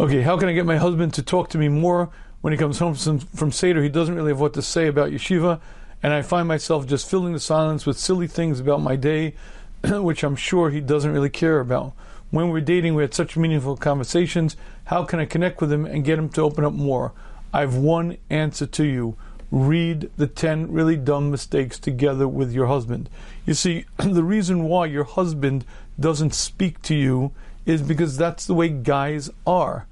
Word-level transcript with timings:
Okay, 0.00 0.22
how 0.22 0.38
can 0.38 0.48
I 0.48 0.52
get 0.52 0.64
my 0.64 0.76
husband 0.76 1.12
to 1.14 1.24
talk 1.24 1.50
to 1.50 1.58
me 1.58 1.66
more 1.66 2.10
when 2.40 2.52
he 2.52 2.56
comes 2.56 2.78
home 2.78 2.94
from, 2.94 3.18
from 3.18 3.50
Seder? 3.50 3.82
He 3.82 3.88
doesn't 3.88 4.14
really 4.14 4.30
have 4.30 4.38
what 4.38 4.54
to 4.54 4.62
say 4.62 4.86
about 4.86 5.10
yeshiva, 5.10 5.60
and 6.04 6.12
I 6.12 6.22
find 6.22 6.46
myself 6.46 6.86
just 6.86 7.10
filling 7.10 7.32
the 7.32 7.40
silence 7.40 7.84
with 7.84 7.98
silly 7.98 8.28
things 8.28 8.60
about 8.60 8.80
my 8.80 8.94
day, 8.94 9.34
which 9.82 10.22
I'm 10.22 10.36
sure 10.36 10.70
he 10.70 10.80
doesn't 10.80 11.10
really 11.10 11.30
care 11.30 11.58
about. 11.58 11.94
When 12.30 12.50
we're 12.50 12.60
dating, 12.60 12.94
we 12.94 13.02
had 13.02 13.12
such 13.12 13.36
meaningful 13.36 13.76
conversations. 13.76 14.56
How 14.84 15.02
can 15.02 15.18
I 15.18 15.24
connect 15.24 15.60
with 15.60 15.72
him 15.72 15.84
and 15.84 16.04
get 16.04 16.16
him 16.16 16.28
to 16.28 16.42
open 16.42 16.64
up 16.64 16.74
more? 16.74 17.12
I 17.52 17.62
have 17.62 17.74
one 17.74 18.18
answer 18.30 18.66
to 18.66 18.84
you. 18.84 19.16
Read 19.50 20.12
the 20.16 20.28
10 20.28 20.70
really 20.70 20.94
dumb 20.94 21.32
mistakes 21.32 21.76
together 21.76 22.28
with 22.28 22.52
your 22.52 22.68
husband. 22.68 23.10
You 23.46 23.54
see, 23.54 23.84
the 23.96 24.22
reason 24.22 24.62
why 24.62 24.86
your 24.86 25.02
husband 25.02 25.64
doesn't 25.98 26.34
speak 26.34 26.82
to 26.82 26.94
you 26.94 27.32
is 27.66 27.82
because 27.82 28.16
that's 28.16 28.46
the 28.46 28.54
way 28.54 28.68
guys 28.70 29.28
are. 29.44 29.87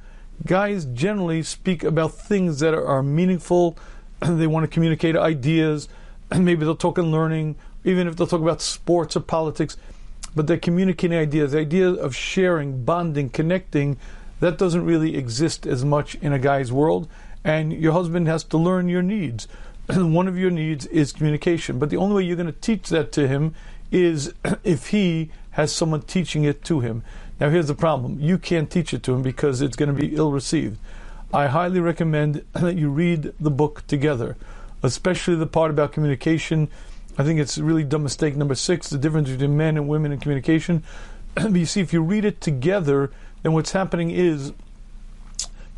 Guys 0.46 0.84
generally 0.84 1.42
speak 1.42 1.82
about 1.82 2.12
things 2.14 2.60
that 2.60 2.72
are, 2.72 3.02
meaningful. 3.02 3.76
they 4.20 4.46
want 4.46 4.64
to 4.64 4.68
communicate 4.72 5.16
ideas. 5.16 5.88
And 6.28 6.44
maybe 6.44 6.64
they'll 6.64 6.74
talk 6.74 6.98
in 6.98 7.12
learning, 7.12 7.54
even 7.84 8.08
if 8.08 8.16
they'll 8.16 8.26
talk 8.26 8.40
about 8.40 8.60
sports 8.60 9.16
or 9.16 9.20
politics. 9.20 9.76
But 10.34 10.48
they're 10.48 10.58
communicating 10.58 11.16
ideas. 11.16 11.52
The 11.52 11.60
idea 11.60 11.88
of 11.88 12.16
sharing, 12.16 12.84
bonding, 12.84 13.30
connecting, 13.30 13.96
that 14.40 14.58
doesn't 14.58 14.84
really 14.84 15.16
exist 15.16 15.68
as 15.68 15.84
much 15.84 16.16
in 16.16 16.32
a 16.32 16.40
guy's 16.40 16.72
world. 16.72 17.08
And 17.44 17.72
your 17.72 17.92
husband 17.92 18.26
has 18.26 18.42
to 18.42 18.58
learn 18.58 18.88
your 18.88 19.02
needs. 19.02 19.46
One 19.86 20.26
of 20.26 20.36
your 20.36 20.50
needs 20.50 20.86
is 20.86 21.12
communication. 21.12 21.78
But 21.78 21.90
the 21.90 21.96
only 21.96 22.16
way 22.16 22.22
you're 22.24 22.34
going 22.34 22.52
to 22.52 22.60
teach 22.60 22.88
that 22.88 23.12
to 23.12 23.28
him 23.28 23.54
is 23.92 24.34
if 24.64 24.88
he 24.88 25.30
has 25.52 25.72
someone 25.72 26.02
teaching 26.02 26.42
it 26.42 26.64
to 26.64 26.80
him. 26.80 27.04
Now, 27.38 27.50
here's 27.50 27.68
the 27.68 27.74
problem 27.74 28.18
you 28.20 28.38
can't 28.38 28.70
teach 28.70 28.94
it 28.94 29.02
to 29.04 29.14
him 29.14 29.22
because 29.22 29.60
it's 29.60 29.76
going 29.76 29.94
to 29.94 30.00
be 30.00 30.16
ill 30.16 30.32
received. 30.32 30.78
I 31.32 31.48
highly 31.48 31.80
recommend 31.80 32.44
that 32.52 32.76
you 32.76 32.90
read 32.90 33.34
the 33.38 33.50
book 33.50 33.86
together, 33.86 34.36
especially 34.82 35.36
the 35.36 35.46
part 35.46 35.70
about 35.70 35.92
communication. 35.92 36.68
I 37.18 37.24
think 37.24 37.40
it's 37.40 37.58
really 37.58 37.84
dumb 37.84 38.02
mistake. 38.02 38.36
Number 38.36 38.54
six, 38.54 38.88
the 38.88 38.98
difference 38.98 39.30
between 39.30 39.56
men 39.56 39.76
and 39.76 39.88
women 39.88 40.12
in 40.12 40.20
communication. 40.20 40.82
you 41.50 41.66
see, 41.66 41.80
if 41.80 41.92
you 41.92 42.02
read 42.02 42.24
it 42.24 42.40
together, 42.40 43.10
then 43.42 43.52
what's 43.52 43.72
happening 43.72 44.10
is 44.10 44.52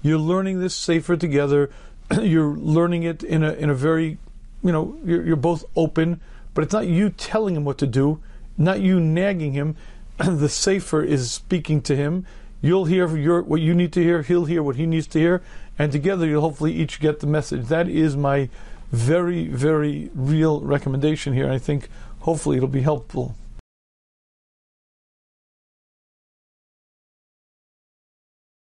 you're 0.02 0.18
learning 0.18 0.60
this 0.60 0.74
sefer 0.74 1.16
together. 1.16 1.70
you're 2.22 2.56
learning 2.56 3.02
it 3.02 3.22
in 3.22 3.42
a 3.42 3.52
in 3.52 3.70
a 3.70 3.74
very, 3.74 4.18
you 4.62 4.72
know, 4.72 4.98
you're, 5.04 5.24
you're 5.24 5.36
both 5.36 5.64
open, 5.74 6.20
but 6.54 6.62
it's 6.62 6.72
not 6.72 6.86
you 6.86 7.10
telling 7.10 7.56
him 7.56 7.64
what 7.64 7.78
to 7.78 7.86
do, 7.86 8.20
not 8.56 8.80
you 8.80 9.00
nagging 9.00 9.52
him. 9.52 9.76
the 10.26 10.48
sefer 10.48 11.02
is 11.02 11.30
speaking 11.30 11.80
to 11.82 11.94
him. 11.94 12.26
You'll 12.60 12.86
hear 12.86 13.16
your, 13.16 13.42
what 13.42 13.60
you 13.60 13.72
need 13.72 13.92
to 13.92 14.02
hear. 14.02 14.22
He'll 14.22 14.46
hear 14.46 14.62
what 14.62 14.76
he 14.76 14.84
needs 14.84 15.06
to 15.08 15.18
hear, 15.18 15.42
and 15.78 15.92
together 15.92 16.26
you'll 16.26 16.40
hopefully 16.40 16.72
each 16.72 16.98
get 16.98 17.20
the 17.20 17.26
message. 17.28 17.66
That 17.66 17.88
is 17.88 18.16
my 18.16 18.48
very, 18.90 19.46
very 19.46 20.10
real 20.14 20.60
recommendation 20.60 21.34
here. 21.34 21.50
I 21.50 21.58
think 21.58 21.88
hopefully 22.20 22.56
it'll 22.56 22.68
be 22.68 22.82
helpful. 22.82 23.36